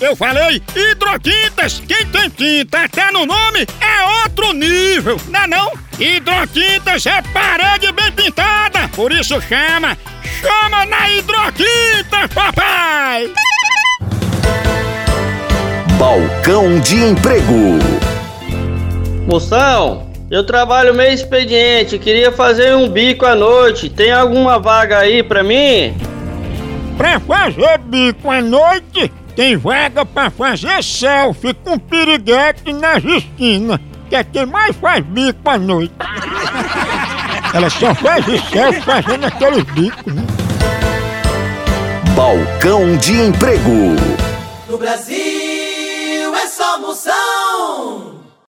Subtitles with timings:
[0.00, 1.82] Eu falei hidrotintas.
[1.86, 5.72] Quem tem tinta até no nome é outro nível, não é não?
[5.98, 9.98] Hidrotintas é parede bem pintada, por isso chama,
[10.40, 13.32] chama na hidrotinta, papai!
[15.98, 17.78] Balcão de Emprego.
[19.26, 23.90] Moção, eu trabalho meio expediente, queria fazer um bico à noite.
[23.90, 25.96] Tem alguma vaga aí pra mim?
[26.96, 33.78] Pra fazer bico à noite, tem vaga pra fazer selfie com piriguete nas esquinas.
[34.08, 35.94] Que é quem mais faz bico à noite.
[37.54, 40.26] Ela só faz selfie fazendo aqueles bicos, né?
[42.16, 43.94] Balcão de Emprego.
[44.68, 48.17] No Brasil é só moção.